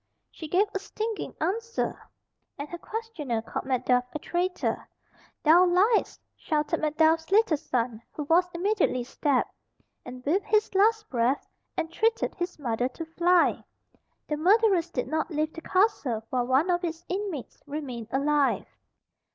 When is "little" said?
7.29-7.55